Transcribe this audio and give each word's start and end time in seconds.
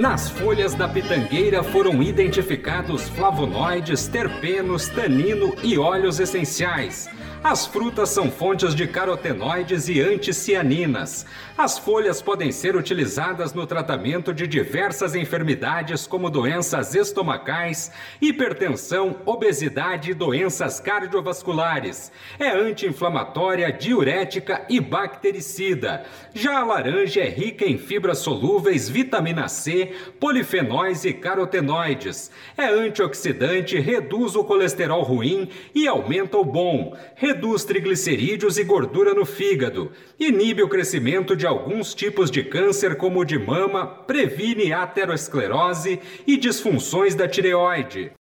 Nas 0.00 0.30
folhas 0.30 0.72
da 0.72 0.88
pitangueira 0.88 1.62
foram 1.62 2.02
identificados 2.02 3.06
flavonoides, 3.10 4.08
terpenos, 4.08 4.88
tanino 4.88 5.54
e 5.62 5.76
óleos 5.76 6.18
essenciais. 6.18 7.06
As 7.42 7.66
frutas 7.66 8.10
são 8.10 8.30
fontes 8.30 8.74
de 8.74 8.86
carotenoides 8.86 9.88
e 9.88 9.98
anticianinas. 9.98 11.24
As 11.56 11.78
folhas 11.78 12.20
podem 12.20 12.52
ser 12.52 12.76
utilizadas 12.76 13.54
no 13.54 13.66
tratamento 13.66 14.34
de 14.34 14.46
diversas 14.46 15.14
enfermidades, 15.14 16.06
como 16.06 16.28
doenças 16.28 16.94
estomacais, 16.94 17.90
hipertensão, 18.20 19.16
obesidade 19.24 20.10
e 20.10 20.14
doenças 20.14 20.80
cardiovasculares. 20.80 22.12
É 22.38 22.50
anti-inflamatória, 22.50 23.72
diurética 23.72 24.66
e 24.68 24.78
bactericida. 24.78 26.04
Já 26.34 26.58
a 26.58 26.64
laranja 26.64 27.20
é 27.20 27.28
rica 27.28 27.64
em 27.64 27.78
fibras 27.78 28.18
solúveis, 28.18 28.86
vitamina 28.86 29.48
C, 29.48 29.94
polifenóis 30.20 31.06
e 31.06 31.14
carotenoides. 31.14 32.30
É 32.54 32.66
antioxidante, 32.66 33.80
reduz 33.80 34.36
o 34.36 34.44
colesterol 34.44 35.02
ruim 35.02 35.48
e 35.74 35.88
aumenta 35.88 36.36
o 36.36 36.44
bom 36.44 36.94
reduz 37.30 37.64
triglicerídeos 37.64 38.58
e 38.58 38.64
gordura 38.64 39.14
no 39.14 39.24
fígado, 39.24 39.92
inibe 40.18 40.64
o 40.64 40.68
crescimento 40.68 41.36
de 41.36 41.46
alguns 41.46 41.94
tipos 41.94 42.28
de 42.28 42.42
câncer, 42.42 42.96
como 42.96 43.20
o 43.20 43.24
de 43.24 43.38
mama, 43.38 43.86
previne 43.86 44.72
aterosclerose 44.72 46.00
e 46.26 46.36
disfunções 46.36 47.14
da 47.14 47.28
tireoide. 47.28 48.12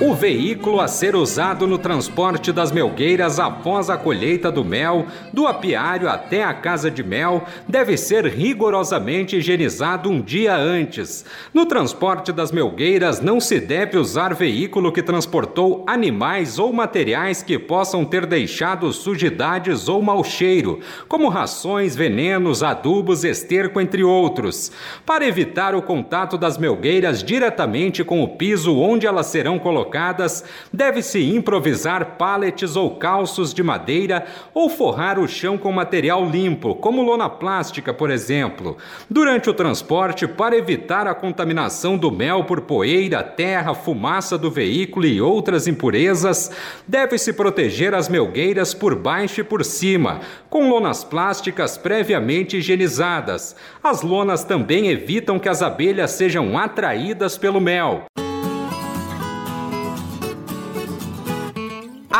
O 0.00 0.12
veículo 0.12 0.80
a 0.80 0.88
ser 0.88 1.14
usado 1.14 1.68
no 1.68 1.78
transporte 1.78 2.50
das 2.50 2.72
melgueiras 2.72 3.38
após 3.38 3.88
a 3.88 3.96
colheita 3.96 4.50
do 4.50 4.64
mel, 4.64 5.06
do 5.32 5.46
apiário 5.46 6.08
até 6.08 6.42
a 6.42 6.52
casa 6.52 6.90
de 6.90 7.04
mel, 7.04 7.44
deve 7.68 7.96
ser 7.96 8.26
rigorosamente 8.26 9.36
higienizado 9.36 10.10
um 10.10 10.20
dia 10.20 10.56
antes. 10.56 11.24
No 11.54 11.64
transporte 11.64 12.32
das 12.32 12.50
melgueiras, 12.50 13.20
não 13.20 13.38
se 13.38 13.60
deve 13.60 13.96
usar 13.96 14.34
veículo 14.34 14.90
que 14.90 15.00
transportou 15.00 15.84
animais 15.86 16.58
ou 16.58 16.72
materiais 16.72 17.40
que 17.40 17.56
possam 17.56 18.04
ter 18.04 18.26
deixado 18.26 18.92
sujidades 18.92 19.88
ou 19.88 20.02
mau 20.02 20.24
cheiro, 20.24 20.80
como 21.06 21.28
rações, 21.28 21.94
venenos, 21.94 22.64
adubos, 22.64 23.22
esterco, 23.22 23.80
entre 23.80 24.02
outros. 24.02 24.72
Para 25.06 25.24
evitar 25.24 25.72
o 25.72 25.82
contato 25.82 26.36
das 26.36 26.58
melgueiras 26.58 27.22
diretamente 27.22 28.02
com 28.02 28.24
o 28.24 28.28
piso 28.28 28.76
onde 28.76 29.06
elas 29.06 29.26
serão 29.26 29.56
colocadas, 29.56 29.84
colocadas, 29.94 30.44
deve-se 30.72 31.22
improvisar 31.30 32.16
paletes 32.16 32.74
ou 32.74 32.96
calços 32.96 33.54
de 33.54 33.62
madeira 33.62 34.26
ou 34.52 34.68
forrar 34.68 35.20
o 35.20 35.28
chão 35.28 35.56
com 35.56 35.70
material 35.70 36.28
limpo, 36.28 36.74
como 36.74 37.02
lona 37.02 37.30
plástica, 37.30 37.94
por 37.94 38.10
exemplo. 38.10 38.76
Durante 39.08 39.48
o 39.48 39.54
transporte, 39.54 40.26
para 40.26 40.56
evitar 40.56 41.06
a 41.06 41.14
contaminação 41.14 41.96
do 41.96 42.10
mel 42.10 42.44
por 42.44 42.62
poeira, 42.62 43.22
terra, 43.22 43.72
fumaça 43.72 44.36
do 44.36 44.50
veículo 44.50 45.06
e 45.06 45.20
outras 45.20 45.68
impurezas, 45.68 46.50
deve-se 46.88 47.32
proteger 47.32 47.94
as 47.94 48.08
melgueiras 48.08 48.74
por 48.74 48.96
baixo 48.96 49.40
e 49.40 49.44
por 49.44 49.64
cima, 49.64 50.20
com 50.50 50.68
lonas 50.68 51.04
plásticas 51.04 51.78
previamente 51.78 52.56
higienizadas. 52.56 53.54
As 53.82 54.02
lonas 54.02 54.42
também 54.42 54.88
evitam 54.88 55.38
que 55.38 55.48
as 55.48 55.62
abelhas 55.62 56.10
sejam 56.12 56.58
atraídas 56.58 57.38
pelo 57.38 57.60
mel. 57.60 58.06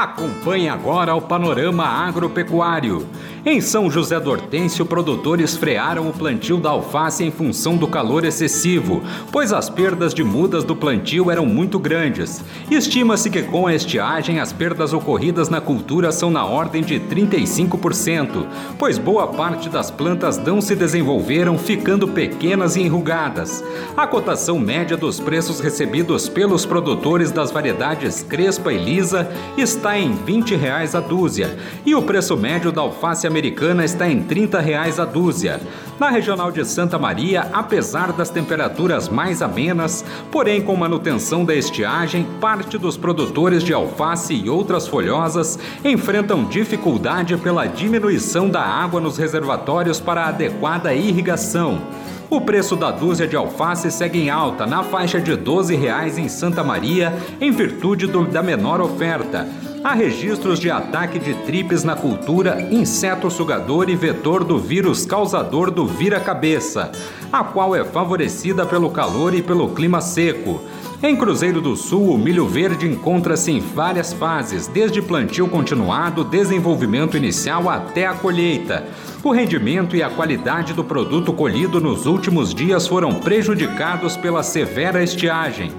Acompanhe 0.04 0.68
agora 0.68 1.14
o 1.14 1.22
panorama 1.22 1.86
agropecuário. 1.86 3.08
Em 3.46 3.60
São 3.60 3.90
José 3.90 4.18
do 4.18 4.30
Hortêncio, 4.30 4.86
produtores 4.86 5.54
frearam 5.54 6.08
o 6.08 6.14
plantio 6.14 6.56
da 6.56 6.70
alface 6.70 7.22
em 7.22 7.30
função 7.30 7.76
do 7.76 7.86
calor 7.86 8.24
excessivo, 8.24 9.02
pois 9.30 9.52
as 9.52 9.68
perdas 9.68 10.14
de 10.14 10.24
mudas 10.24 10.64
do 10.64 10.74
plantio 10.74 11.30
eram 11.30 11.44
muito 11.44 11.78
grandes. 11.78 12.42
Estima-se 12.70 13.28
que 13.28 13.42
com 13.42 13.66
a 13.66 13.74
estiagem 13.74 14.40
as 14.40 14.50
perdas 14.50 14.94
ocorridas 14.94 15.50
na 15.50 15.60
cultura 15.60 16.10
são 16.10 16.30
na 16.30 16.46
ordem 16.46 16.82
de 16.82 16.98
35%, 16.98 18.46
pois 18.78 18.96
boa 18.96 19.26
parte 19.26 19.68
das 19.68 19.90
plantas 19.90 20.38
não 20.38 20.62
se 20.62 20.74
desenvolveram, 20.74 21.58
ficando 21.58 22.08
pequenas 22.08 22.76
e 22.76 22.80
enrugadas. 22.80 23.62
A 23.94 24.06
cotação 24.06 24.58
média 24.58 24.96
dos 24.96 25.20
preços 25.20 25.60
recebidos 25.60 26.30
pelos 26.30 26.64
produtores 26.64 27.30
das 27.30 27.50
variedades 27.50 28.22
Crespa 28.22 28.72
e 28.72 28.78
Lisa 28.82 29.28
está 29.58 29.98
em 29.98 30.14
20 30.14 30.54
reais 30.54 30.94
a 30.94 31.00
dúzia, 31.00 31.58
e 31.84 31.94
o 31.94 32.00
preço 32.00 32.38
médio 32.38 32.72
da 32.72 32.80
alface 32.80 33.33
americana 33.34 33.84
está 33.84 34.08
em 34.08 34.22
30 34.22 34.60
reais 34.60 35.00
a 35.00 35.04
dúzia. 35.04 35.60
Na 35.98 36.08
regional 36.08 36.52
de 36.52 36.64
Santa 36.64 36.96
Maria, 36.96 37.48
apesar 37.52 38.12
das 38.12 38.30
temperaturas 38.30 39.08
mais 39.08 39.42
amenas, 39.42 40.04
porém 40.30 40.62
com 40.62 40.76
manutenção 40.76 41.44
da 41.44 41.52
estiagem, 41.52 42.24
parte 42.40 42.78
dos 42.78 42.96
produtores 42.96 43.64
de 43.64 43.74
alface 43.74 44.34
e 44.34 44.48
outras 44.48 44.86
folhosas 44.86 45.58
enfrentam 45.84 46.44
dificuldade 46.44 47.36
pela 47.36 47.66
diminuição 47.66 48.48
da 48.48 48.62
água 48.62 49.00
nos 49.00 49.18
reservatórios 49.18 49.98
para 49.98 50.26
adequada 50.26 50.94
irrigação. 50.94 51.82
O 52.30 52.40
preço 52.40 52.74
da 52.74 52.90
dúzia 52.90 53.26
de 53.28 53.36
alface 53.36 53.90
segue 53.90 54.18
em 54.18 54.30
alta, 54.30 54.66
na 54.66 54.82
faixa 54.82 55.20
de 55.20 55.36
12 55.36 55.76
reais 55.76 56.18
em 56.18 56.28
Santa 56.28 56.64
Maria, 56.64 57.16
em 57.40 57.50
virtude 57.50 58.06
do, 58.06 58.24
da 58.24 58.42
menor 58.42 58.80
oferta. 58.80 59.46
Há 59.84 59.92
registros 59.92 60.58
de 60.58 60.70
ataque 60.70 61.18
de 61.18 61.34
tripes 61.44 61.84
na 61.84 61.94
cultura, 61.94 62.62
inseto 62.70 63.30
sugador 63.30 63.90
e 63.90 63.94
vetor 63.94 64.42
do 64.42 64.58
vírus 64.58 65.04
causador 65.04 65.70
do 65.70 65.86
vira-cabeça, 65.86 66.90
a 67.30 67.44
qual 67.44 67.76
é 67.76 67.84
favorecida 67.84 68.64
pelo 68.64 68.90
calor 68.90 69.34
e 69.34 69.42
pelo 69.42 69.68
clima 69.74 70.00
seco. 70.00 70.62
Em 71.06 71.14
Cruzeiro 71.14 71.60
do 71.60 71.76
Sul, 71.76 72.14
o 72.14 72.16
milho 72.16 72.48
verde 72.48 72.88
encontra-se 72.88 73.52
em 73.52 73.60
várias 73.60 74.14
fases, 74.14 74.66
desde 74.66 75.02
plantio 75.02 75.46
continuado, 75.46 76.24
desenvolvimento 76.24 77.14
inicial 77.14 77.68
até 77.68 78.06
a 78.06 78.14
colheita. 78.14 78.86
O 79.22 79.30
rendimento 79.30 79.94
e 79.94 80.02
a 80.02 80.08
qualidade 80.08 80.72
do 80.72 80.82
produto 80.82 81.30
colhido 81.34 81.78
nos 81.78 82.06
últimos 82.06 82.54
dias 82.54 82.86
foram 82.86 83.12
prejudicados 83.16 84.16
pela 84.16 84.42
severa 84.42 85.04
estiagem. 85.04 85.70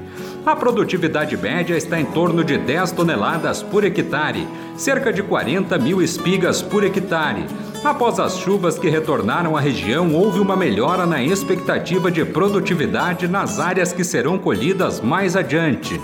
A 0.45 0.55
produtividade 0.55 1.35
média 1.35 1.75
está 1.75 1.99
em 1.99 2.05
torno 2.05 2.43
de 2.43 2.59
10 2.59 2.91
toneladas 2.91 3.63
por 3.63 3.83
hectare, 3.83 4.47
cerca 4.77 5.11
de 5.11 5.23
40 5.23 5.75
mil 5.79 6.03
espigas 6.03 6.61
por 6.61 6.83
hectare. 6.83 7.47
Após 7.85 8.19
as 8.19 8.39
chuvas 8.39 8.79
que 8.79 8.89
retornaram 8.89 9.55
à 9.55 9.59
região, 9.59 10.11
houve 10.11 10.39
uma 10.39 10.57
melhora 10.57 11.05
na 11.05 11.21
expectativa 11.21 12.09
de 12.09 12.25
produtividade 12.25 13.27
nas 13.27 13.59
áreas 13.59 13.93
que 13.93 14.03
serão 14.03 14.39
colhidas 14.39 14.99
mais 14.99 15.35
adiante. 15.35 16.01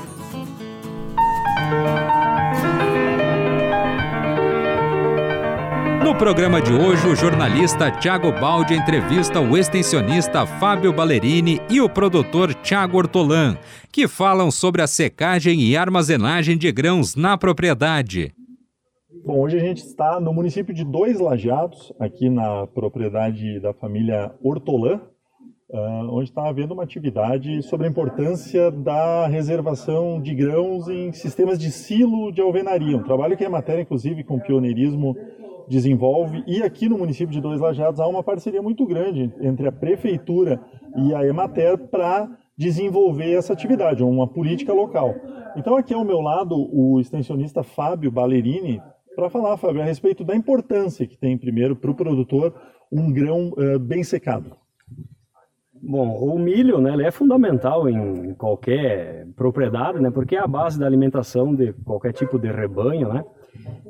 No 6.03 6.13
programa 6.13 6.61
de 6.61 6.71
hoje, 6.71 7.07
o 7.07 7.15
jornalista 7.15 7.89
Tiago 7.89 8.31
Baldi 8.31 8.75
entrevista 8.75 9.41
o 9.41 9.57
extensionista 9.57 10.45
Fábio 10.45 10.93
Ballerini 10.93 11.59
e 11.67 11.81
o 11.81 11.89
produtor 11.89 12.53
Tiago 12.53 12.99
Ortolan, 12.99 13.57
que 13.91 14.07
falam 14.07 14.51
sobre 14.51 14.83
a 14.83 14.87
secagem 14.87 15.59
e 15.61 15.75
armazenagem 15.75 16.59
de 16.59 16.71
grãos 16.71 17.15
na 17.15 17.35
propriedade. 17.39 18.35
Bom, 19.23 19.39
hoje 19.39 19.55
a 19.55 19.59
gente 19.59 19.83
está 19.83 20.19
no 20.19 20.33
município 20.33 20.73
de 20.73 20.83
Dois 20.83 21.19
Lajados, 21.19 21.93
aqui 21.99 22.27
na 22.27 22.65
propriedade 22.65 23.59
da 23.59 23.71
família 23.71 24.33
Ortolan, 24.41 24.99
uh, 25.69 26.09
onde 26.09 26.29
está 26.29 26.49
havendo 26.49 26.73
uma 26.73 26.81
atividade 26.81 27.61
sobre 27.61 27.85
a 27.85 27.89
importância 27.89 28.71
da 28.71 29.27
reservação 29.27 30.19
de 30.19 30.33
grãos 30.33 30.87
em 30.87 31.13
sistemas 31.13 31.59
de 31.59 31.71
silo 31.71 32.31
de 32.31 32.41
alvenaria, 32.41 32.97
um 32.97 33.03
trabalho 33.03 33.37
que 33.37 33.45
é 33.45 33.49
matéria, 33.49 33.83
inclusive, 33.83 34.23
com 34.23 34.39
pioneirismo 34.39 35.15
desenvolve. 35.67 36.43
E 36.47 36.63
aqui 36.63 36.89
no 36.89 36.97
município 36.97 37.31
de 37.31 37.41
Dois 37.41 37.61
Lajados 37.61 37.99
há 37.99 38.07
uma 38.07 38.23
parceria 38.23 38.61
muito 38.61 38.87
grande 38.87 39.31
entre 39.39 39.67
a 39.67 39.71
prefeitura 39.71 40.59
e 40.97 41.13
a 41.13 41.23
Emater 41.23 41.77
para 41.77 42.27
desenvolver 42.57 43.33
essa 43.33 43.53
atividade, 43.53 44.03
uma 44.03 44.27
política 44.27 44.73
local. 44.73 45.13
Então 45.55 45.77
aqui 45.77 45.93
ao 45.93 46.03
meu 46.03 46.21
lado 46.21 46.55
o 46.55 46.99
extensionista 46.99 47.61
Fábio 47.61 48.11
Ballerini 48.11 48.81
para 49.15 49.29
falar, 49.29 49.57
Fábio, 49.57 49.81
a 49.81 49.85
respeito 49.85 50.23
da 50.23 50.35
importância 50.35 51.05
que 51.05 51.17
tem 51.17 51.37
primeiro 51.37 51.75
para 51.75 51.91
o 51.91 51.95
produtor 51.95 52.53
um 52.91 53.11
grão 53.11 53.53
uh, 53.57 53.79
bem 53.79 54.03
secado. 54.03 54.55
Bom, 55.83 56.15
o 56.19 56.37
milho, 56.37 56.79
né, 56.79 56.93
ele 56.93 57.03
é 57.03 57.11
fundamental 57.11 57.89
em 57.89 58.35
qualquer 58.35 59.25
propriedade, 59.35 59.99
né, 59.99 60.11
porque 60.11 60.35
é 60.35 60.39
a 60.39 60.45
base 60.45 60.79
da 60.79 60.85
alimentação 60.85 61.55
de 61.55 61.73
qualquer 61.73 62.13
tipo 62.13 62.37
de 62.37 62.51
rebanho, 62.51 63.11
né. 63.11 63.25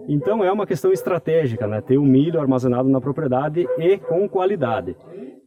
Então 0.08 0.44
é 0.44 0.52
uma 0.52 0.66
questão 0.66 0.92
estratégica, 0.92 1.68
né, 1.68 1.82
ter 1.82 1.98
o 1.98 2.04
milho 2.04 2.40
armazenado 2.40 2.88
na 2.88 3.02
propriedade 3.02 3.68
e 3.78 3.98
com 3.98 4.28
qualidade. 4.30 4.96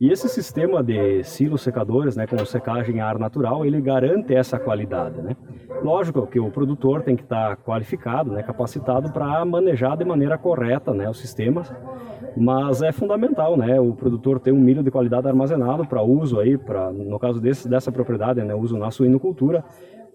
E 0.05 0.13
esse 0.13 0.29
sistema 0.29 0.85
de 0.85 1.25
silos 1.25 1.63
secadores, 1.63 2.15
né, 2.15 2.27
com 2.27 2.37
secagem 2.45 3.01
a 3.01 3.09
ar 3.09 3.19
natural, 3.19 3.65
ele 3.65 3.81
garante 3.81 4.35
essa 4.35 4.59
qualidade, 4.59 5.23
né. 5.23 5.35
Lógico 5.83 6.27
que 6.27 6.39
o 6.39 6.51
produtor 6.51 7.01
tem 7.01 7.17
que 7.17 7.23
estar 7.23 7.57
qualificado, 7.57 8.31
né, 8.31 8.43
capacitado 8.43 9.11
para 9.11 9.43
manejar 9.47 9.97
de 9.97 10.05
maneira 10.05 10.37
correta, 10.37 10.93
né, 10.93 11.09
os 11.09 11.19
sistemas 11.19 11.73
mas 12.37 12.83
é 12.83 12.93
fundamental, 12.93 13.57
né, 13.57 13.81
o 13.81 13.95
produtor 13.95 14.39
ter 14.41 14.53
um 14.53 14.61
milho 14.61 14.83
de 14.83 14.91
qualidade 14.91 15.27
armazenado 15.27 15.87
para 15.87 16.03
uso 16.03 16.39
aí, 16.39 16.59
para 16.59 16.93
no 16.93 17.19
caso 17.19 17.41
desse, 17.41 17.67
dessa 17.67 17.91
propriedade, 17.91 18.43
né, 18.43 18.55
uso 18.55 18.77
na 18.77 18.91
suinocultura, 18.91 19.65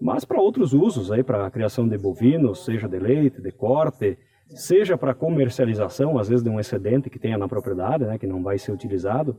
mas 0.00 0.24
para 0.24 0.40
outros 0.40 0.72
usos 0.72 1.10
aí, 1.10 1.24
para 1.24 1.50
criação 1.50 1.88
de 1.88 1.98
bovinos, 1.98 2.64
seja 2.64 2.86
de 2.86 2.98
leite, 2.98 3.42
de 3.42 3.50
corte, 3.50 4.16
seja 4.50 4.96
para 4.96 5.14
comercialização, 5.14 6.16
às 6.16 6.28
vezes 6.28 6.44
de 6.44 6.50
um 6.50 6.60
excedente 6.60 7.10
que 7.10 7.18
tenha 7.18 7.36
na 7.36 7.48
propriedade, 7.48 8.04
né, 8.04 8.18
que 8.18 8.26
não 8.26 8.40
vai 8.40 8.56
ser 8.56 8.70
utilizado, 8.70 9.34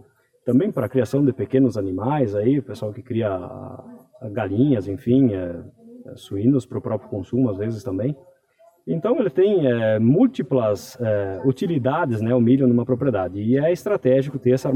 também 0.45 0.71
para 0.71 0.85
a 0.85 0.89
criação 0.89 1.23
de 1.23 1.31
pequenos 1.31 1.77
animais 1.77 2.35
aí, 2.35 2.59
o 2.59 2.63
pessoal 2.63 2.91
que 2.91 3.01
cria 3.01 3.29
galinhas, 4.31 4.87
enfim, 4.87 5.33
é, 5.33 5.61
é, 6.05 6.15
suínos 6.15 6.65
para 6.65 6.77
o 6.77 6.81
próprio 6.81 7.09
consumo 7.09 7.49
às 7.49 7.57
vezes 7.57 7.83
também. 7.83 8.15
Então 8.87 9.19
ele 9.19 9.29
tem 9.29 9.67
é, 9.67 9.99
múltiplas 9.99 10.99
é, 10.99 11.39
utilidades, 11.45 12.19
né, 12.19 12.33
o 12.33 12.41
milho 12.41 12.67
numa 12.67 12.83
propriedade 12.83 13.39
e 13.39 13.55
é 13.55 13.71
estratégico 13.71 14.39
ter 14.39 14.51
essa 14.51 14.71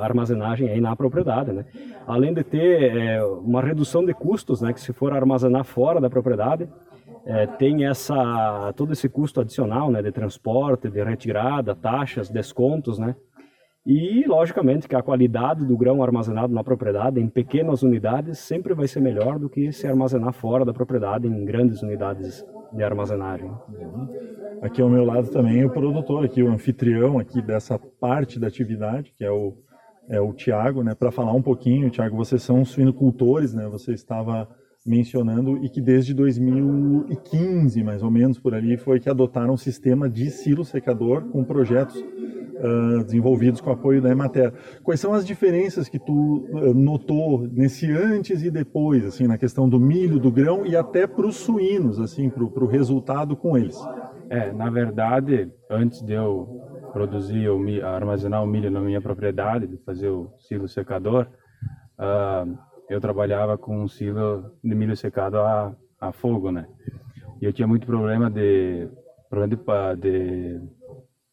armazenagem 0.00 0.68
aí 0.68 0.80
na 0.80 0.94
propriedade, 0.94 1.52
né? 1.52 1.64
Além 2.06 2.32
de 2.32 2.44
ter 2.44 2.96
é, 2.96 3.24
uma 3.24 3.60
redução 3.60 4.04
de 4.04 4.14
custos, 4.14 4.62
né, 4.62 4.72
que 4.72 4.80
se 4.80 4.92
for 4.92 5.12
armazenar 5.12 5.64
fora 5.64 6.00
da 6.00 6.08
propriedade, 6.08 6.68
é, 7.26 7.46
tem 7.46 7.84
essa 7.84 8.72
todo 8.76 8.92
esse 8.92 9.08
custo 9.08 9.40
adicional, 9.40 9.90
né, 9.90 10.02
de 10.02 10.12
transporte, 10.12 10.88
de 10.88 11.02
retirada, 11.02 11.74
taxas, 11.74 12.30
descontos, 12.30 12.96
né? 12.96 13.16
E, 13.90 14.26
logicamente, 14.26 14.86
que 14.86 14.94
a 14.94 15.02
qualidade 15.02 15.64
do 15.64 15.74
grão 15.74 16.02
armazenado 16.02 16.52
na 16.52 16.62
propriedade, 16.62 17.18
em 17.18 17.26
pequenas 17.26 17.82
unidades, 17.82 18.38
sempre 18.38 18.74
vai 18.74 18.86
ser 18.86 19.00
melhor 19.00 19.38
do 19.38 19.48
que 19.48 19.72
se 19.72 19.86
armazenar 19.86 20.34
fora 20.34 20.62
da 20.62 20.74
propriedade, 20.74 21.26
em 21.26 21.42
grandes 21.42 21.82
unidades 21.82 22.44
de 22.70 22.82
armazenagem. 22.82 23.50
Aqui 24.60 24.82
ao 24.82 24.90
meu 24.90 25.06
lado 25.06 25.30
também 25.30 25.64
o 25.64 25.70
produtor, 25.70 26.22
aqui 26.22 26.42
o 26.42 26.52
anfitrião 26.52 27.18
aqui 27.18 27.40
dessa 27.40 27.78
parte 27.78 28.38
da 28.38 28.48
atividade, 28.48 29.10
que 29.16 29.24
é 29.24 29.30
o, 29.30 29.56
é 30.06 30.20
o 30.20 30.34
Tiago, 30.34 30.82
né? 30.82 30.94
Para 30.94 31.10
falar 31.10 31.32
um 31.32 31.40
pouquinho, 31.40 31.88
Tiago, 31.88 32.14
vocês 32.14 32.42
são 32.42 32.66
suinocultores, 32.66 33.54
né? 33.54 33.66
Você 33.68 33.94
estava 33.94 34.46
mencionando 34.84 35.64
e 35.64 35.70
que 35.70 35.80
desde 35.80 36.12
2015, 36.12 37.82
mais 37.82 38.02
ou 38.02 38.10
menos 38.10 38.38
por 38.38 38.54
ali, 38.54 38.76
foi 38.76 39.00
que 39.00 39.08
adotaram 39.08 39.54
um 39.54 39.56
sistema 39.56 40.10
de 40.10 40.30
silo 40.30 40.62
secador 40.62 41.22
com 41.30 41.42
projetos 41.42 42.04
uh, 42.58 43.04
desenvolvidos 43.04 43.60
com 43.60 43.70
apoio 43.70 44.02
da 44.02 44.10
Emater. 44.10 44.52
Quais 44.82 45.00
são 45.00 45.12
as 45.12 45.26
diferenças 45.26 45.88
que 45.88 45.98
tu 45.98 46.46
uh, 46.50 46.74
notou 46.74 47.46
nesse 47.48 47.90
antes 47.90 48.42
e 48.42 48.50
depois, 48.50 49.04
assim, 49.04 49.26
na 49.26 49.38
questão 49.38 49.68
do 49.68 49.80
milho, 49.80 50.18
do 50.18 50.30
grão 50.30 50.66
e 50.66 50.76
até 50.76 51.06
para 51.06 51.26
os 51.26 51.36
suínos, 51.36 52.00
assim, 52.00 52.28
para 52.30 52.44
o 52.44 52.66
resultado 52.66 53.36
com 53.36 53.56
eles? 53.56 53.78
É, 54.30 54.52
na 54.52 54.68
verdade, 54.68 55.50
antes 55.70 56.02
de 56.02 56.12
eu 56.12 56.60
produzir 56.92 57.48
ou 57.48 57.60
armazenar 57.84 58.42
o 58.42 58.46
milho 58.46 58.70
na 58.70 58.80
minha 58.80 59.00
propriedade, 59.00 59.66
de 59.66 59.76
fazer 59.78 60.08
o 60.08 60.30
silo 60.38 60.68
secador, 60.68 61.26
uh, 61.98 62.58
eu 62.88 63.00
trabalhava 63.00 63.56
com 63.56 63.82
um 63.82 63.88
silo 63.88 64.52
de 64.62 64.74
milho 64.74 64.96
secado 64.96 65.38
a, 65.38 65.74
a 66.00 66.12
fogo, 66.12 66.50
né? 66.50 66.66
E 67.40 67.44
eu 67.44 67.52
tinha 67.52 67.68
muito 67.68 67.86
problema 67.86 68.30
de 68.30 68.88
problema 69.28 69.54
de, 69.54 69.60
de 70.00 70.60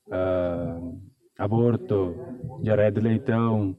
uh, 0.08 1.02
aborto, 1.38 2.16
diarreia 2.62 2.92
de 2.92 3.02
leitão, 3.02 3.76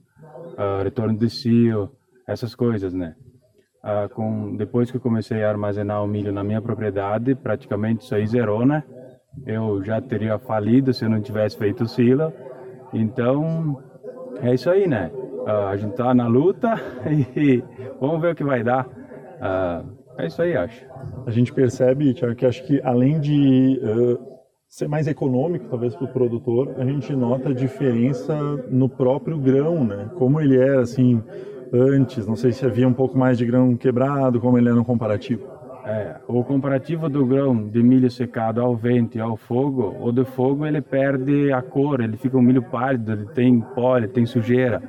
uh, 0.55 0.83
retorno 0.83 1.17
de 1.17 1.31
cio, 1.31 1.91
essas 2.27 2.55
coisas, 2.55 2.93
né? 2.93 3.15
Uh, 3.83 4.13
com, 4.15 4.57
depois 4.57 4.91
que 4.91 4.97
eu 4.97 5.01
comecei 5.01 5.43
a 5.45 5.49
armazenar 5.49 6.03
o 6.03 6.07
milho 6.07 6.33
na 6.33 6.43
minha 6.43 6.61
propriedade, 6.61 7.35
praticamente 7.35 8.05
isso 8.05 8.15
aí 8.15 8.27
zerou, 8.27 8.67
né? 8.67 8.83
Eu 9.47 9.83
já 9.85 10.01
teria 10.01 10.39
falido 10.39 10.93
se 10.93 11.05
eu 11.05 11.11
não 11.11 11.21
tivesse 11.21 11.57
feito 11.57 11.85
o 11.85 11.89
silo. 11.89 12.33
Então, 12.93 13.83
é 14.41 14.55
isso 14.55 14.71
aí, 14.71 14.87
né? 14.89 15.11
Uh, 15.15 15.69
a 15.69 15.77
gente 15.77 15.95
tá 15.95 16.15
na 16.15 16.27
luta 16.27 16.75
e 17.37 17.63
vamos 18.01 18.21
ver 18.21 18.33
o 18.33 18.35
que 18.35 18.45
vai 18.45 18.63
dar. 18.65 18.89
é 20.19 20.27
isso 20.27 20.43
aí, 20.43 20.57
acho. 20.57 20.85
A 21.27 21.31
gente 21.31 21.53
percebe, 21.53 22.13
Tiago, 22.15 22.35
que 22.35 22.47
acho 22.47 22.65
que 22.65 22.81
além 22.83 23.21
de 23.21 23.81
uh 23.83 24.36
ser 24.77 24.89
mais 24.89 25.07
econômico, 25.07 25.65
talvez, 25.71 25.97
para 25.97 26.05
o 26.05 26.09
produtor, 26.09 26.75
a 26.77 26.85
gente 26.85 27.17
nota 27.17 27.49
a 27.49 27.55
diferença 27.55 28.39
no 28.69 28.91
próprio 28.91 29.39
grão, 29.39 29.83
né? 29.83 30.11
Como 30.17 30.39
ele 30.39 30.55
era, 30.59 30.83
assim, 30.83 31.23
antes, 31.73 32.27
não 32.27 32.37
sei 32.37 32.53
se 32.53 32.67
havia 32.67 32.87
um 32.87 32.93
pouco 32.93 33.17
mais 33.17 33.39
de 33.39 33.47
grão 33.47 33.75
quebrado, 33.75 34.39
como 34.39 34.59
ele 34.59 34.69
era 34.69 34.77
no 34.77 34.85
comparativo. 34.85 35.47
É, 35.87 36.17
o 36.29 36.45
comparativo 36.45 37.09
do 37.09 37.25
grão 37.25 37.67
de 37.69 37.83
milho 37.83 38.11
secado 38.11 38.61
ao 38.61 38.77
vento 38.77 39.17
e 39.17 39.21
ao 39.21 39.35
fogo, 39.35 39.97
o 39.99 40.13
do 40.13 40.27
fogo 40.27 40.67
ele 40.67 40.83
perde 40.83 41.51
a 41.51 41.63
cor, 41.63 42.03
ele 42.03 42.19
fica 42.19 42.37
um 42.37 42.43
milho 42.43 42.63
pálido, 42.63 43.13
ele 43.13 43.27
tem 43.29 43.59
pó, 43.75 43.97
ele 43.97 44.09
tem 44.09 44.27
sujeira. 44.27 44.83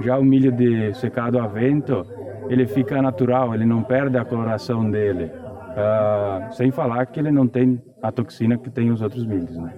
Já 0.00 0.18
o 0.18 0.24
milho 0.24 0.50
de 0.50 0.94
secado 0.94 1.38
a 1.38 1.46
vento, 1.46 2.06
ele 2.48 2.66
fica 2.66 3.02
natural, 3.02 3.54
ele 3.54 3.66
não 3.66 3.82
perde 3.82 4.16
a 4.16 4.24
coloração 4.24 4.90
dele. 4.90 5.24
Uh, 5.26 6.54
sem 6.54 6.70
falar 6.70 7.04
que 7.04 7.20
ele 7.20 7.30
não 7.30 7.46
tem 7.46 7.78
a 8.02 8.12
toxina 8.12 8.56
que 8.56 8.70
tem 8.70 8.90
os 8.90 9.00
outros 9.00 9.26
milhos, 9.26 9.56
né? 9.56 9.74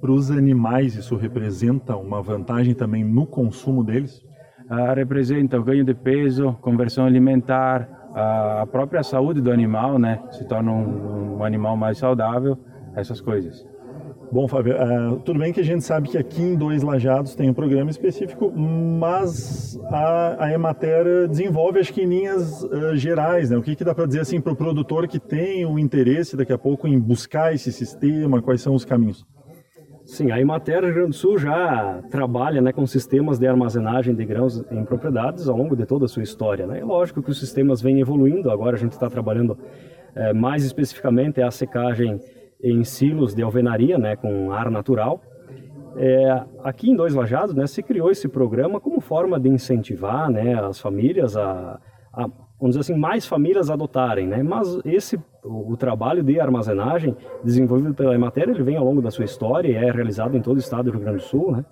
Para 0.00 0.10
os 0.10 0.30
animais, 0.30 0.94
isso 0.94 1.16
representa 1.16 1.96
uma 1.96 2.22
vantagem 2.22 2.74
também 2.74 3.02
no 3.02 3.26
consumo 3.26 3.82
deles? 3.82 4.22
Uh, 4.70 4.94
representa 4.94 5.58
o 5.58 5.64
ganho 5.64 5.84
de 5.84 5.94
peso, 5.94 6.52
conversão 6.60 7.06
alimentar, 7.06 7.88
a 8.16 8.66
própria 8.66 9.02
saúde 9.02 9.42
do 9.42 9.52
animal, 9.52 9.98
né? 9.98 10.22
Se 10.30 10.44
torna 10.46 10.72
um, 10.72 11.36
um 11.36 11.44
animal 11.44 11.76
mais 11.76 11.98
saudável, 11.98 12.58
essas 12.94 13.20
coisas. 13.20 13.66
Bom, 14.30 14.48
Fábio, 14.48 14.74
uh, 14.74 15.20
tudo 15.20 15.38
bem 15.38 15.52
que 15.52 15.60
a 15.60 15.64
gente 15.64 15.84
sabe 15.84 16.08
que 16.08 16.18
aqui 16.18 16.42
em 16.42 16.56
Dois 16.56 16.82
Lajados 16.82 17.36
tem 17.36 17.48
um 17.48 17.54
programa 17.54 17.90
específico, 17.90 18.52
mas 18.52 19.78
a, 19.84 20.46
a 20.46 20.52
Emater 20.52 21.28
desenvolve, 21.28 21.78
acho 21.78 21.92
que 21.92 22.02
em 22.02 22.06
linhas 22.06 22.62
uh, 22.64 22.96
gerais, 22.96 23.50
né? 23.50 23.56
O 23.56 23.62
que, 23.62 23.76
que 23.76 23.84
dá 23.84 23.94
para 23.94 24.04
dizer 24.04 24.20
assim 24.20 24.40
para 24.40 24.52
o 24.52 24.56
produtor 24.56 25.06
que 25.06 25.20
tem 25.20 25.64
o 25.64 25.78
interesse 25.78 26.36
daqui 26.36 26.52
a 26.52 26.58
pouco 26.58 26.88
em 26.88 26.98
buscar 26.98 27.54
esse 27.54 27.70
sistema, 27.70 28.42
quais 28.42 28.60
são 28.60 28.74
os 28.74 28.84
caminhos? 28.84 29.24
Sim, 30.04 30.32
a 30.32 30.40
Emater 30.40 30.84
Rio 30.84 30.94
Grande 30.94 31.10
do 31.10 31.14
Sul 31.14 31.38
já 31.38 32.00
trabalha 32.10 32.60
né, 32.60 32.72
com 32.72 32.86
sistemas 32.86 33.38
de 33.38 33.46
armazenagem 33.46 34.14
de 34.14 34.24
grãos 34.24 34.64
em 34.70 34.84
propriedades 34.84 35.48
ao 35.48 35.56
longo 35.56 35.76
de 35.76 35.86
toda 35.86 36.04
a 36.04 36.08
sua 36.08 36.22
história. 36.22 36.66
Né? 36.66 36.80
É 36.80 36.84
lógico 36.84 37.22
que 37.22 37.30
os 37.30 37.38
sistemas 37.38 37.80
vêm 37.80 38.00
evoluindo, 38.00 38.50
agora 38.50 38.76
a 38.76 38.78
gente 38.78 38.92
está 38.92 39.08
trabalhando 39.08 39.56
é, 40.14 40.32
mais 40.32 40.64
especificamente 40.64 41.40
a 41.40 41.50
secagem 41.50 42.20
em 42.62 42.82
silos 42.84 43.34
de 43.34 43.42
alvenaria, 43.42 43.98
né, 43.98 44.16
com 44.16 44.52
ar 44.52 44.70
natural. 44.70 45.20
É, 45.96 46.42
aqui 46.62 46.90
em 46.90 46.96
Dois 46.96 47.14
Lajados, 47.14 47.54
né, 47.54 47.66
se 47.66 47.82
criou 47.82 48.10
esse 48.10 48.28
programa 48.28 48.80
como 48.80 49.00
forma 49.00 49.40
de 49.40 49.48
incentivar, 49.48 50.30
né, 50.30 50.54
as 50.54 50.78
famílias 50.78 51.36
a, 51.36 51.80
a 52.12 52.28
vamos 52.58 52.76
dizer 52.76 52.80
assim, 52.80 52.98
mais 52.98 53.26
famílias 53.26 53.70
adotarem, 53.70 54.26
né? 54.26 54.42
Mas 54.42 54.80
esse 54.84 55.18
o, 55.44 55.76
trabalho 55.76 56.22
de 56.22 56.40
armazenagem 56.40 57.14
desenvolvido 57.44 57.94
pela 57.94 58.14
Emater, 58.14 58.48
ele 58.48 58.62
vem 58.62 58.76
ao 58.76 58.84
longo 58.84 59.02
da 59.02 59.10
sua 59.10 59.24
história 59.24 59.68
e 59.68 59.74
é 59.74 59.90
realizado 59.90 60.36
em 60.36 60.40
todo 60.40 60.56
o 60.56 60.60
estado 60.60 60.84
do 60.84 60.92
Rio 60.92 61.00
Grande 61.00 61.18
do 61.18 61.22
Sul, 61.22 61.52
né? 61.52 61.64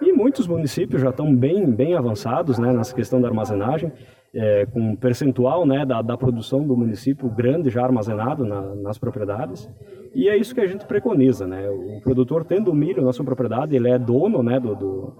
E 0.00 0.12
muitos 0.12 0.46
municípios 0.46 1.00
já 1.00 1.10
estão 1.10 1.34
bem, 1.34 1.70
bem 1.70 1.94
avançados 1.94 2.58
né, 2.58 2.72
nessa 2.72 2.94
questão 2.94 3.20
da 3.20 3.28
armazenagem 3.28 3.92
é, 4.34 4.66
com 4.66 4.80
um 4.80 4.96
percentual 4.96 5.64
né, 5.64 5.86
da, 5.86 6.02
da, 6.02 6.16
produção 6.16 6.66
do 6.66 6.76
município 6.76 7.28
grande 7.30 7.70
já 7.70 7.82
armazenado 7.82 8.44
na, 8.44 8.74
nas 8.74 8.98
propriedades. 8.98 9.68
E 10.14 10.28
é 10.28 10.36
isso 10.36 10.54
que 10.54 10.60
a 10.60 10.66
gente 10.66 10.84
preconiza. 10.84 11.46
Né? 11.46 11.68
O 11.70 12.00
produtor 12.02 12.44
tendo 12.44 12.74
milho 12.74 13.02
na 13.02 13.12
sua 13.12 13.24
propriedade, 13.24 13.74
ele 13.74 13.88
é 13.88 13.98
dono 13.98 14.42
né, 14.42 14.60
do, 14.60 14.74
do 14.74 15.16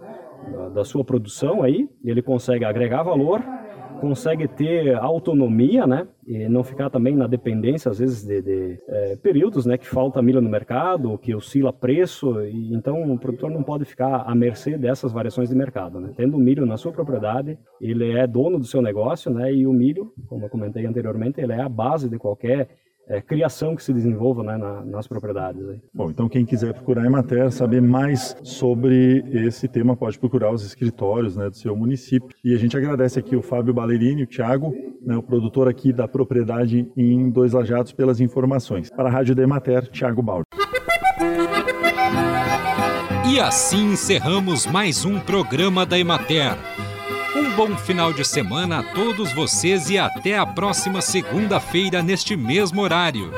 da 0.72 0.84
sua 0.84 1.04
produção 1.04 1.62
aí, 1.62 1.88
ele 2.04 2.22
consegue 2.22 2.64
agregar 2.64 3.02
valor 3.02 3.42
consegue 4.00 4.46
ter 4.48 4.94
autonomia, 4.94 5.86
né? 5.86 6.06
E 6.26 6.48
não 6.48 6.64
ficar 6.64 6.90
também 6.90 7.14
na 7.14 7.26
dependência, 7.26 7.90
às 7.90 7.98
vezes, 7.98 8.24
de, 8.24 8.42
de 8.42 8.78
é, 8.88 9.16
períodos, 9.16 9.66
né? 9.66 9.78
Que 9.78 9.86
falta 9.86 10.22
milho 10.22 10.40
no 10.40 10.48
mercado, 10.48 11.18
que 11.18 11.34
oscila 11.34 11.72
preço, 11.72 12.40
e 12.44 12.74
então 12.74 13.12
o 13.12 13.18
produtor 13.18 13.50
não 13.50 13.62
pode 13.62 13.84
ficar 13.84 14.22
à 14.26 14.34
mercê 14.34 14.76
dessas 14.76 15.12
variações 15.12 15.48
de 15.48 15.54
mercado, 15.54 16.00
né? 16.00 16.12
Tendo 16.16 16.38
milho 16.38 16.66
na 16.66 16.76
sua 16.76 16.92
propriedade, 16.92 17.58
ele 17.80 18.12
é 18.12 18.26
dono 18.26 18.58
do 18.58 18.64
seu 18.64 18.82
negócio, 18.82 19.30
né? 19.30 19.52
E 19.52 19.66
o 19.66 19.72
milho, 19.72 20.12
como 20.28 20.44
eu 20.44 20.50
comentei 20.50 20.86
anteriormente, 20.86 21.40
ele 21.40 21.52
é 21.52 21.60
a 21.60 21.68
base 21.68 22.08
de 22.08 22.18
qualquer 22.18 22.68
é, 23.08 23.20
criação 23.20 23.76
que 23.76 23.82
se 23.82 23.92
desenvolva 23.92 24.42
né, 24.42 24.56
na, 24.56 24.84
nas 24.84 25.06
propriedades. 25.06 25.68
Aí. 25.68 25.80
Bom, 25.94 26.10
então 26.10 26.28
quem 26.28 26.44
quiser 26.44 26.72
procurar 26.74 27.02
a 27.02 27.06
Emater, 27.06 27.50
saber 27.52 27.80
mais 27.80 28.36
sobre 28.42 29.24
esse 29.32 29.68
tema, 29.68 29.96
pode 29.96 30.18
procurar 30.18 30.52
os 30.52 30.64
escritórios 30.64 31.36
né, 31.36 31.48
do 31.48 31.56
seu 31.56 31.76
município. 31.76 32.36
E 32.44 32.54
a 32.54 32.58
gente 32.58 32.76
agradece 32.76 33.18
aqui 33.18 33.36
o 33.36 33.42
Fábio 33.42 33.72
Ballerini, 33.72 34.24
o 34.24 34.26
Thiago, 34.26 34.74
né, 35.00 35.16
o 35.16 35.22
produtor 35.22 35.68
aqui 35.68 35.92
da 35.92 36.08
propriedade 36.08 36.90
em 36.96 37.30
Dois 37.30 37.52
Lajados, 37.52 37.92
pelas 37.92 38.20
informações. 38.20 38.90
Para 38.90 39.08
a 39.08 39.12
Rádio 39.12 39.34
da 39.34 39.42
Emater, 39.42 39.88
Thiago 39.88 40.22
Baldi. 40.22 40.46
E 43.28 43.40
assim 43.40 43.92
encerramos 43.92 44.66
mais 44.66 45.04
um 45.04 45.18
programa 45.18 45.84
da 45.84 45.98
Emater. 45.98 46.56
Bom 47.56 47.74
final 47.74 48.12
de 48.12 48.22
semana 48.22 48.80
a 48.80 48.82
todos 48.82 49.32
vocês 49.32 49.88
e 49.88 49.96
até 49.96 50.36
a 50.36 50.44
próxima 50.44 51.00
segunda-feira 51.00 52.02
neste 52.02 52.36
mesmo 52.36 52.82
horário. 52.82 53.32